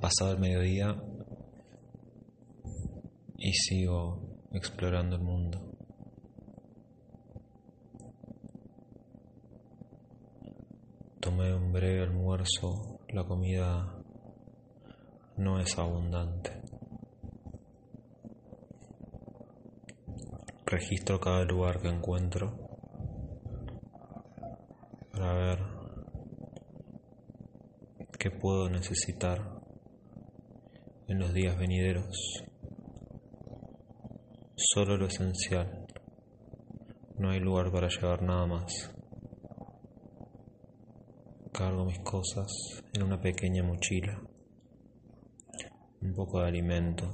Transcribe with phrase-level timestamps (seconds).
[0.00, 0.94] Pasado el mediodía
[3.36, 5.58] y sigo explorando el mundo.
[11.20, 13.92] Tomé un breve almuerzo, la comida
[15.36, 16.62] no es abundante.
[20.64, 22.56] Registro cada lugar que encuentro
[25.12, 25.58] para ver
[28.16, 29.57] qué puedo necesitar
[31.08, 32.44] en los días venideros.
[34.54, 35.86] Solo lo esencial.
[37.16, 38.92] No hay lugar para llevar nada más.
[41.50, 42.46] Cargo mis cosas
[42.92, 44.20] en una pequeña mochila.
[46.02, 47.10] Un poco de alimento,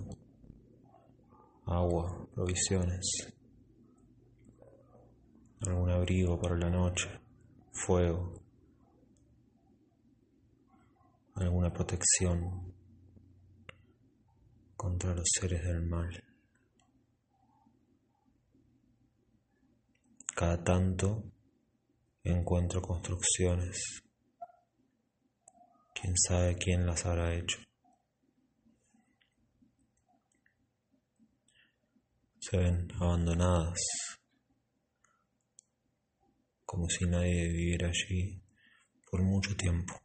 [1.64, 3.32] agua, provisiones,
[5.66, 7.08] algún abrigo para la noche,
[7.72, 8.34] fuego,
[11.36, 12.74] alguna protección
[14.84, 16.10] contra los seres del mal.
[20.36, 21.24] Cada tanto
[22.22, 24.02] encuentro construcciones.
[25.94, 27.60] Quién sabe quién las habrá hecho.
[32.40, 33.80] Se ven abandonadas,
[36.66, 38.38] como si nadie viviera allí
[39.10, 40.03] por mucho tiempo.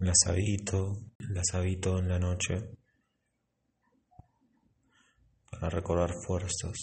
[0.00, 2.70] Las habito, las habito en la noche
[5.50, 6.78] para recordar fuerzas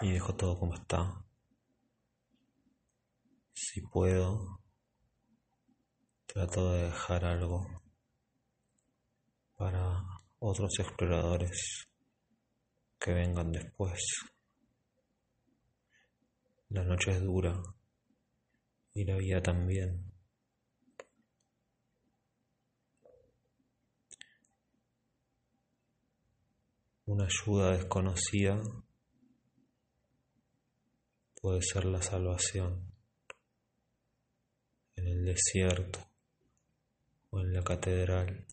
[0.00, 1.24] y dejo todo como está.
[3.52, 4.60] Si puedo,
[6.26, 7.64] trato de dejar algo
[9.54, 10.02] para
[10.40, 11.86] otros exploradores
[12.98, 14.00] que vengan después.
[16.70, 17.62] La noche es dura
[18.94, 20.12] y la vida también.
[27.06, 28.62] Una ayuda desconocida
[31.34, 32.94] puede ser la salvación
[34.96, 35.98] en el desierto
[37.30, 38.46] o en la catedral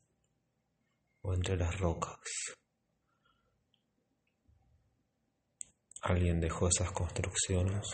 [1.22, 2.18] o entre las rocas.
[6.02, 7.88] Alguien dejó esas construcciones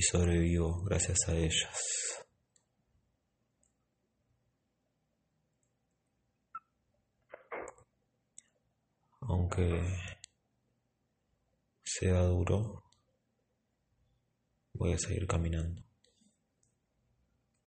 [0.00, 2.24] y sobrevivo gracias a ellas.
[9.20, 9.82] Aunque
[11.84, 12.82] sea duro,
[14.72, 15.89] voy a seguir caminando.